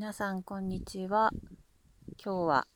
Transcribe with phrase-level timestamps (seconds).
[0.00, 1.28] 皆さんこんにちは。
[2.24, 2.66] 今日は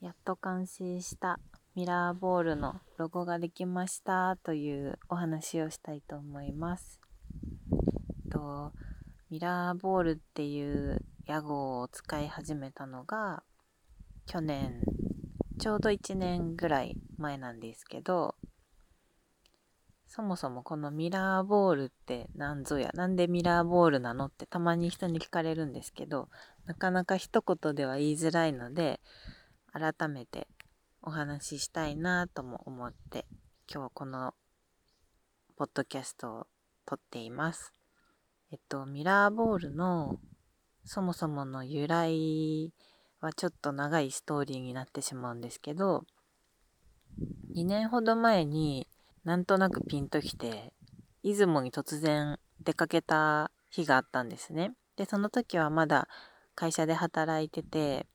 [0.00, 1.38] やっと完成した
[1.76, 6.98] ミラーボールのロゴができましたというお話をしたいと思います。
[8.28, 8.72] と
[9.30, 13.44] ミラーボールっていう屋号を使い始めたのが
[14.26, 14.80] 去年
[15.60, 18.34] ちょうど1年ぐらい前なんですけど
[20.14, 26.28] そもそもこのミラーボールって何ぞや、なんでミラーボールなのってたまに人に聞かれるんですけど、
[26.66, 29.00] なかなか一言では言いづらいので、
[29.72, 30.46] 改めて
[31.02, 33.26] お話ししたいなとも思って、
[33.70, 34.34] 今日この
[35.56, 36.46] ポッドキャストを
[36.86, 37.72] 撮っています。
[38.50, 40.18] えっと、ミラーボールの
[40.84, 42.72] そもそもの由来
[43.20, 46.04] はちょっと長いストーリーになってしまうんですけど、
[47.54, 48.88] 2年ほど前に
[49.24, 50.72] なんとなくピンときて、
[51.22, 54.72] 出雲に突然出かけた日があったんですね。
[54.96, 56.08] で、その時はまだ
[56.54, 58.06] 会社で働いてて、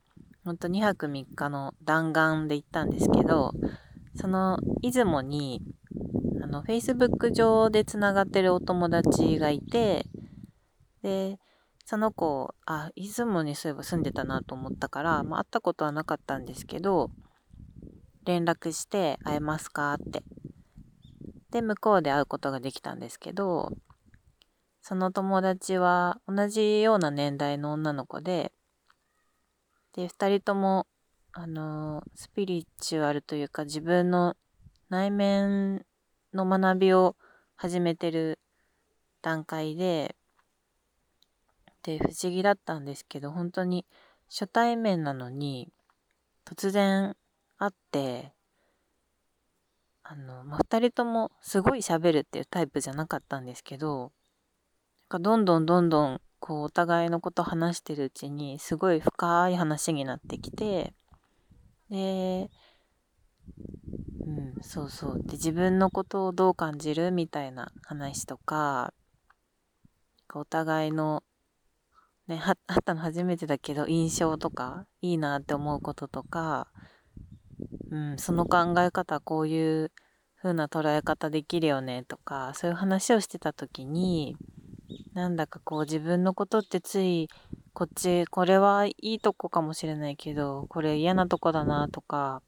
[0.45, 3.53] ほんと2泊3日の弾丸で行ったんですけど、
[4.16, 5.61] その出雲に、
[6.41, 10.05] あの、Facebook 上で繋がってるお友達がいて、
[11.02, 11.39] で、
[11.86, 17.09] その子、あ、出雲にそういえば住んでたなと思ったから、まあ、会ったことはなかったんですけど、
[18.25, 20.23] 連絡して会えますかって。
[21.52, 23.71] で、向こうで会うことができたんですけど、
[24.81, 28.52] その友達は同じような年代の女の子で、
[29.94, 30.88] で、二人とも、
[31.33, 34.36] あの、スピリチュアルというか自分の
[34.89, 35.86] 内面
[36.33, 37.16] の学びを
[37.55, 38.39] 始めてる
[39.21, 40.16] 段階で、
[41.83, 43.86] で、不思議だったんですけど、本当に
[44.30, 45.71] 初対面なのに、
[46.45, 47.16] 突然
[47.58, 48.33] 会って、
[50.03, 54.11] あの、まあ、二人ともすごい喋るっていうタイプじゃなかったんですけど、
[55.09, 60.93] かどんどんどんどん、こう、お互いのこと話してるうちに、すごい深い話になってきて、
[61.89, 62.49] で、
[64.25, 65.21] うん、そうそう。
[65.23, 68.93] で、自分のことをどう感じるみたいな話とか、
[70.33, 71.23] お互いの、
[72.27, 76.67] ね、は、会ったの初めてだけど、印象とか、いいなって思うこととか、
[77.89, 79.92] うん、その考え方こういう
[80.42, 84.37] 風な捉え方できるよねとか、そういう話をしてた時に、
[85.19, 87.27] なんだかこう自分のことってつい
[87.73, 92.41] こっち、これはいいとこかもしれないけど、これ嫌なとこだなとか、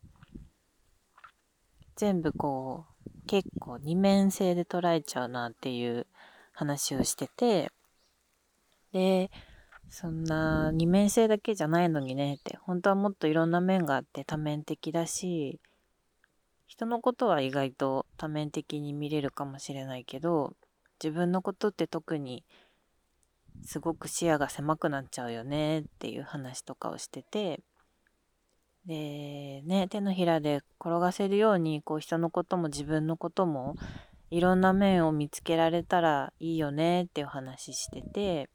[1.98, 6.08] 全部こう結構二面性で捉えちゃうなっていう
[6.54, 7.72] 話をしてて、
[8.94, 9.32] で、
[9.90, 15.60] そんな二面性だけじゃないのにねって、本当はもっといろんな面があって多面的だし、
[16.68, 20.54] 人のことは意外と多面的に見れるかもしれないけど、
[21.02, 22.44] 自分のことって特に
[23.64, 27.62] すごく視野が狭くなっちゃうよねっていう話とかをしてて、
[28.86, 33.76] で、ね、手のひらで転がせるように、こう人のことも自分のことも
[34.32, 38.50] いろんな面を見つけられたらいいよねっていう話してて、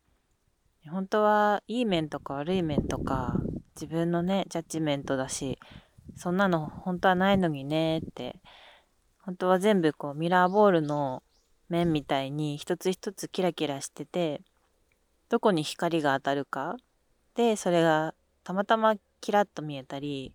[0.89, 3.41] 本当はいい面とか悪い面とか
[3.75, 5.59] 自分のね、ジャッジメントだし、
[6.17, 8.41] そんなの本当はないのにねって、
[9.21, 11.23] 本当は全部こうミラーボールの
[11.69, 14.43] 面みたいに一つ一つキラキラしてて、
[15.29, 16.77] どこに光が当たるか
[17.35, 20.33] で、それがたまたまキラッと見えたり、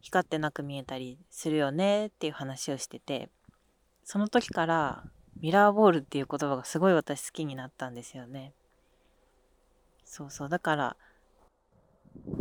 [0.00, 3.30] 光ってなく見えたりするよねっていう話をしてて、
[4.04, 5.04] その時から
[5.40, 8.52] ミラーボールっていう言葉がすごい私好きになったんですよね。
[10.04, 10.48] そうそう。
[10.48, 10.96] だから、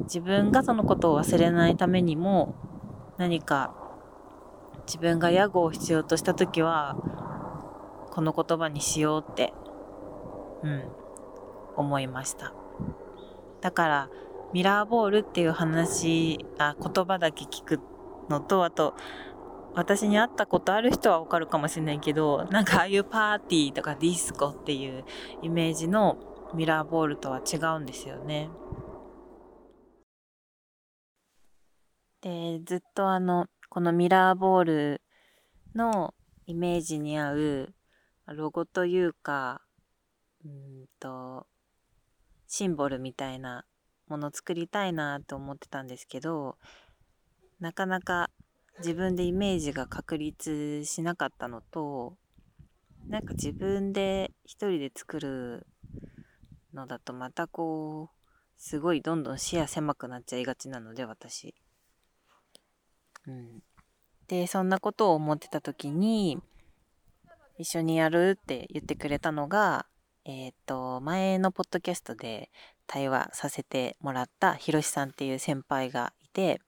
[0.04, 2.56] 自分がそのことを忘れないためにも、
[3.18, 3.74] 何か
[4.86, 6.98] 自分が屋号を必要としたときは、
[8.14, 9.56] この言葉にしようって、
[10.62, 10.84] うん、
[11.76, 12.54] 思いました。
[13.60, 14.10] だから、
[14.54, 17.80] ミラーボールっていう話、あ、言葉だけ聞く
[18.30, 18.94] のと、あと、
[19.74, 25.04] 私に会ったことある人はわかるかもしれないけど、なんかああいうパーティーとかディスコっていう
[25.42, 26.18] イメージの
[26.54, 28.52] ミラーボールとは違うんですよね。
[32.22, 35.02] で、ずっとあの、このミラーボール
[35.74, 36.14] の
[36.46, 37.74] イメージに合う
[38.28, 39.62] ロゴというか、
[40.46, 41.46] うんと、
[42.48, 43.66] シンボルみたいな
[44.08, 46.58] もの作りたいなと思ってたんですけど、
[47.60, 48.30] なかなか
[48.80, 52.16] 自分でイメージが確立しなかったのと、
[53.10, 55.68] なんか自分で一人で作る
[56.74, 58.24] のだとまたこう、
[58.58, 61.54] すごいどんどん視野狭くなっちゃいがちなので、私。
[63.28, 63.62] うん。
[64.28, 66.42] で、そんなことを思ってた時に、
[67.58, 69.86] 一緒にやるって言ってくれたのが、
[70.26, 72.50] えっ、ー、と、前のポッドキャストで
[72.88, 76.62] 対話させてもらったひろしさんっていう先輩がいて、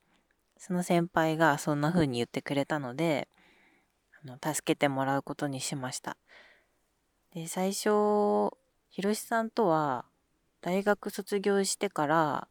[0.58, 3.28] その先輩がそんな風に言ってくれたので、
[4.24, 6.18] あの助けてもらうことにしました。
[7.34, 8.52] で、最初、
[8.90, 10.06] ひろしさんとは
[10.62, 12.48] 大学卒業してから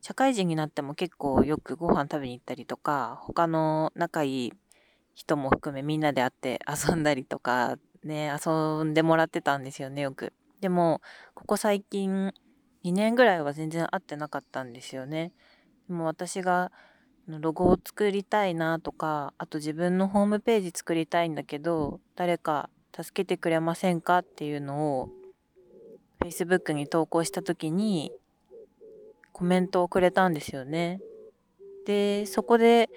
[0.00, 4.52] 社会人になっても結構よくご飯食べに行ったりとか、他の仲いい
[5.14, 10.32] 人も含めみんなで会って遊んだりとか、ね、遊んでもらってたんですよね、よく。
[10.60, 11.00] でも、
[11.34, 12.32] ここ最近、
[12.84, 15.32] 2年ぐらいは全然会ってなかったんですよね。
[15.88, 16.70] でも私が
[17.26, 25.08] ロゴを作りたいなとか、あと自分のホームページ作りたいんだけど、誰か助けてくれませんかっていうのを
[26.20, 28.12] Facebook に投稿した時に
[29.32, 31.00] コメントをくれたんですよね。
[31.86, 32.90] で、そこで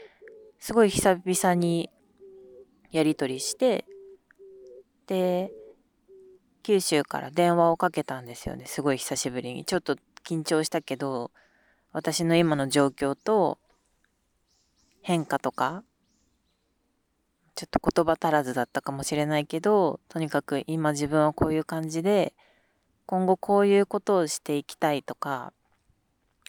[0.59, 1.89] すごい久々に
[2.91, 3.85] やり取りして、
[5.07, 5.51] で、
[6.63, 8.65] 九州から電話をかけたんですよね。
[8.65, 9.65] すごい久しぶりに。
[9.65, 11.31] ちょっと緊張したけど、
[11.93, 13.57] 私の今の状況と
[15.01, 15.83] 変化とか、
[17.55, 22.33] ちょっと言葉足らずだったかもしれないけど、とにかく今自分はこういう感じで、
[23.05, 25.53] 今後こういうことをしていきたいとか、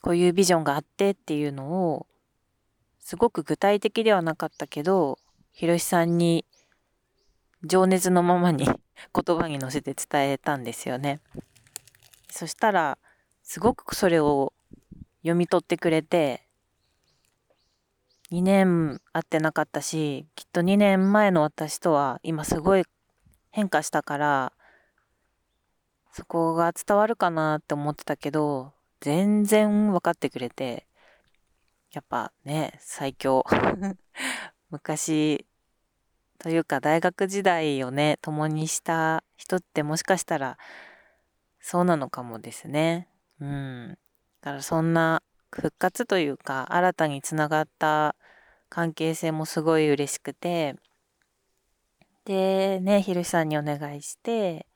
[0.02, 2.06] こういうビジョンがあってっていうのを、
[3.00, 5.18] すごく具体的ではなかったけど、
[5.58, 6.44] ひろしさんに
[7.64, 8.64] 情熱のままに
[9.12, 11.18] 言葉に乗せて伝えたんですよね。
[12.30, 12.96] そしたら、
[13.42, 14.52] すごくそれを
[15.22, 16.46] 読み取ってくれて、
[18.30, 22.84] 2年会ってなかったし、きっと2年前の私とは今すごい
[23.50, 24.52] 変化したから、
[26.12, 30.86] そこが伝わるかなって思ってたけど、全然分かってくれて、
[31.90, 33.44] やっぱね、最強。
[34.70, 35.47] 昔、
[36.38, 40.58] というか大学時代をね、共にした人ってもしかしたら、
[41.60, 43.08] そうなのかもですね。
[43.40, 43.98] うん。
[44.40, 48.14] だからそんな復活というか、新たにつながった
[48.68, 50.76] 関係性もすごい嬉しくて、
[52.24, 54.66] で、ね、ひろしさんにお願いして、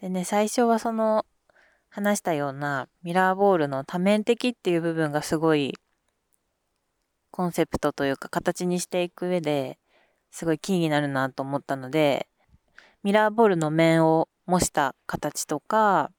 [0.00, 1.26] でね、最初はその
[1.90, 5.74] 話したようなミラーボールの多面的っていう部分がすごい
[7.30, 9.78] コンセプトというか形にしていく上で
[10.30, 12.28] すごいキーになるなと思ったので
[13.02, 16.10] ミラーボールの面を模した形とか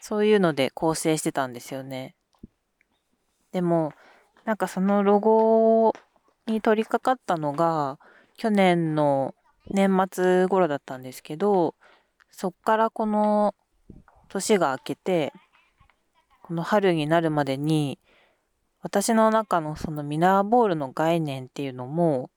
[0.00, 2.16] そういうので構成してたんですよね。
[3.52, 3.92] でも
[4.44, 5.92] なんかそのロゴ
[6.46, 7.98] に取り掛かったのが
[8.36, 9.34] 去年の
[9.70, 11.74] 年末頃だったんですけど
[12.30, 13.54] そっからこの
[14.32, 15.32] 年が明けて、
[16.42, 17.98] この春になるまでに、
[18.80, 22.30] 私の中のそのミラーボールの概念っていうのも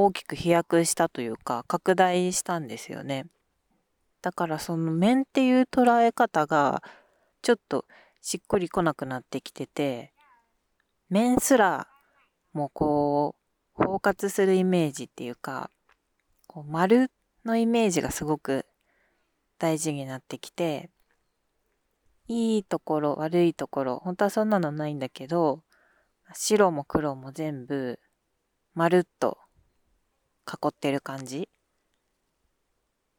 [0.00, 3.26] 大きく飛躍したというか拡大したんですよね。
[4.22, 6.84] だからその面っていう捉え方が
[7.42, 7.84] ちょっと
[8.22, 10.12] しっくりこなくなってきてて、
[11.10, 11.88] 面すら
[12.52, 13.34] もうこ
[13.76, 15.68] う包括するイメージっていうか、
[16.46, 17.10] こう丸
[17.44, 18.66] のイメージがすごく
[19.58, 20.90] 大事になってきて、
[22.28, 25.64] いいところ、悪いところ、本当はそんなのないんだけど、
[26.34, 27.98] 白も黒も全部、
[28.74, 29.38] まるっと
[30.48, 31.50] 囲ってる感じ？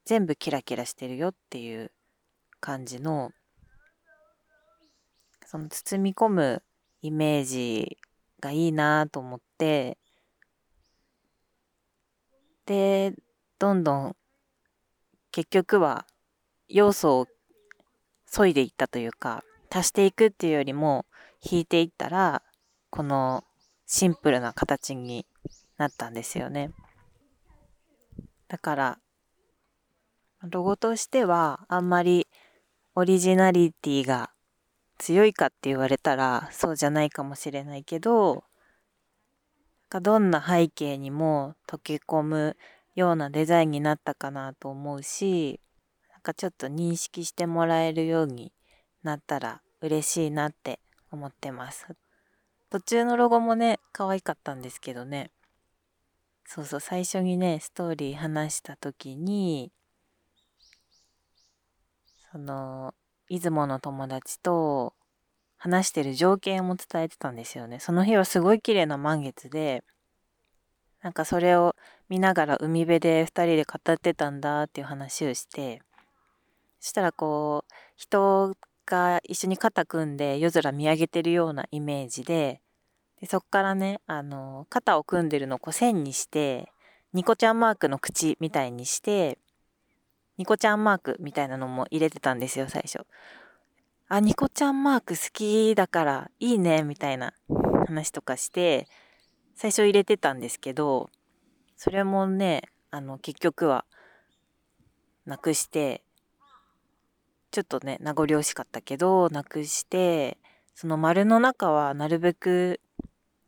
[0.06, 1.92] 全部キラキラしてるよっていう
[2.60, 3.32] 感じの、
[5.46, 6.64] その包み込む
[7.02, 7.98] イメージ
[8.40, 9.98] がいいなと思って、
[12.66, 13.14] で、
[13.60, 14.16] どんどん
[15.32, 16.06] 結局は
[16.68, 17.28] 要素を
[18.26, 21.06] 削いでいったというか、足していくっていうよりも、
[21.42, 22.42] 引いていったら、
[22.90, 23.44] この
[23.86, 25.26] シンプルな形に
[25.78, 26.72] なったんですよね。
[28.50, 29.00] だから、
[30.44, 32.28] ロゴとしてはあんまり
[32.96, 34.32] オリジナリティが
[34.98, 38.44] 強いかって言われたらそうじゃないかもしれないけど、
[39.90, 42.58] どんな背景にも溶け込む
[42.96, 45.60] ようなデザインになったかなと思うし、
[46.12, 48.52] なんかちょっと認識してもらえるように
[49.04, 50.80] なったら嬉しいなって
[51.12, 51.88] 思ってます。
[52.70, 55.32] 途中のロゴもね、可愛かったんですけどね。
[56.52, 59.72] そうそう、最初にね、ストーリー話した時に、
[62.32, 62.96] その、
[63.30, 64.96] 出雲の友達と
[65.58, 67.80] 話してる条件も伝えてたんですよね。
[67.80, 69.84] その日はすごい綺麗な満月で、
[71.04, 71.76] なんかそれを
[72.10, 75.84] 見ながら海辺で2人で語ってたんだっていう話をして、
[76.80, 78.56] そしたらこう、人
[78.88, 82.60] が一緒に肩組んで夜空見上げてるようなイメージで、
[83.20, 86.72] でそっからね、あの、肩を組んでるのをこう線にして、
[87.14, 89.40] ニコちゃんマークの口みたいにして、
[90.38, 93.06] ニコちゃんマークみたいなのも入れてたんですよ、最初。
[94.08, 97.34] あ、ニコちゃんマーク好きだからいいね、みたいな
[97.86, 98.88] 話とかして、
[99.56, 101.10] 最初入れてたんですけど、
[101.76, 103.86] それもね、あの、結局は、
[105.26, 106.04] なくして、
[107.52, 110.38] ちょっとね、名残惜しかったけど、なくして、
[110.74, 112.80] その丸の中はなるべく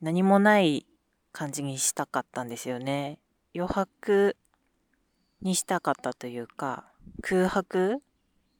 [0.02, 0.88] 何もない
[1.32, 3.20] 感じにしたかったんですよね。
[3.56, 4.36] 余白
[5.42, 6.86] にしたかったというか、
[7.22, 8.02] 空白？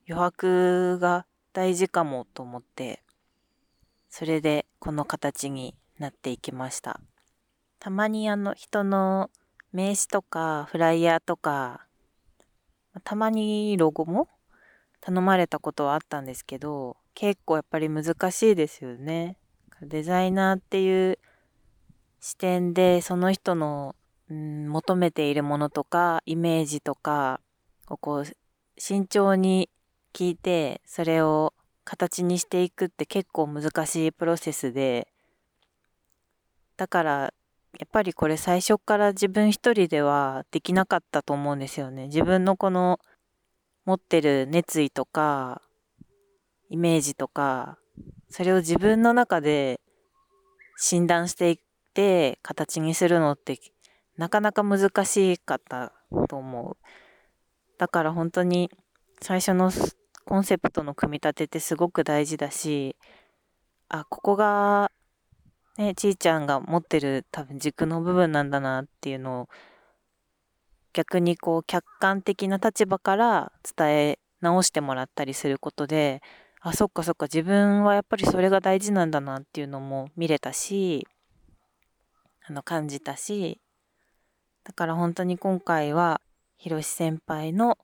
[0.08, 3.02] 余白が大事かもと思って、
[4.10, 7.00] それでこの形になっていきました。
[7.80, 9.32] たまにあの人の
[9.74, 11.88] 名刺とかフライヤーとか、
[13.04, 14.28] たまにロゴも
[15.00, 19.38] 頼まれたことはあったんですけど、結構やっぱり難しいですよね。
[19.82, 21.18] デザイナーっていう
[22.22, 23.96] 視点でその人の、
[24.30, 27.42] うん、求めているものとかイメージとか
[27.90, 28.26] をこう
[28.78, 29.70] 慎重に
[30.14, 35.08] 聞いてそれを形にしていくって結構難しいプロセスで
[36.78, 37.12] だから
[37.80, 42.08] やっぱりこれ最初から自分一人ではできなかったと思うんですよね。
[42.08, 43.00] 自分のこの
[43.86, 45.62] 持ってる熱意とか
[46.70, 47.80] イメージとか
[48.30, 49.80] それを自分の中で
[50.78, 51.62] 診断していく
[51.92, 53.60] って形にするのって
[54.18, 55.92] なかなか難しかった
[56.30, 56.78] と思う。
[57.78, 58.72] だから本当に
[59.22, 59.72] 最初の
[60.26, 62.96] コンセプトの組み立てってすごく大事だし、
[63.90, 64.90] あ、ここが、
[65.78, 69.50] ね、ちーちゃんが持ってる多分軸の部分なんだなっていうのを
[70.94, 76.22] 逆にこう客観的な立場から伝え直してもらったりすることで、
[76.62, 81.08] あ、そっかそっか自分はやっぱりそれが大事なんだなっていうのも見れたし、
[82.48, 83.60] あの感じたし
[84.64, 86.22] だから本当に今回は
[86.58, 87.78] ひろし先輩の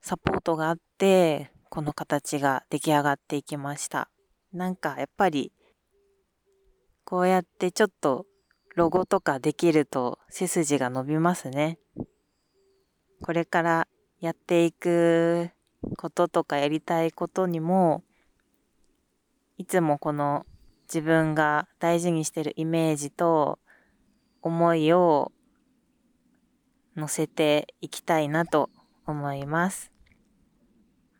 [0.00, 4.10] サポートがあってこの形が出来上がっていきました。
[4.52, 5.52] なんかやっぱり
[7.04, 8.26] こうやってちょっと
[8.76, 11.78] ロゴとかできると背筋が伸びますね。
[13.22, 13.88] これから
[14.20, 15.50] やっていく
[15.96, 18.02] こととかやりたいことにも
[19.56, 20.44] いつもこの
[20.92, 23.58] 自分が大事にしてるイメージと
[24.42, 25.32] 思いを
[26.96, 28.68] 乗せていきたいなと
[29.06, 29.90] 思います。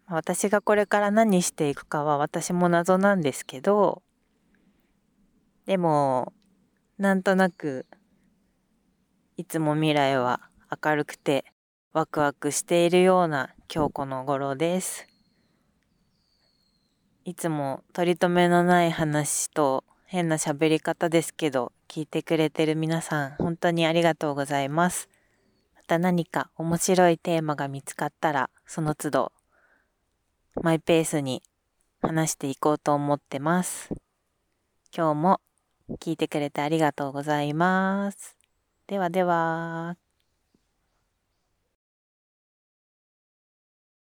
[0.07, 4.02] 私がこれから何していくかは私も謎なんですけど、
[5.64, 6.33] でも、
[6.99, 7.87] なんとなく、
[9.37, 10.41] いつも未来は
[10.85, 11.45] 明るくて
[11.93, 15.07] ワクワクしているような今日この頃です。
[17.25, 25.11] いつも取り留めのない話と変な喋り方ですけど、聞いてくれてる皆さん、本当にありがとうございます。
[25.76, 29.32] また何か面白いテーマが見つかったら、その都度、
[30.62, 31.42] マイペースに
[32.00, 33.90] 話していこうと思ってます。
[34.96, 35.40] 今日も
[36.00, 38.38] 聞いてくれてありがとうございます。
[38.87, 40.01] ではでは。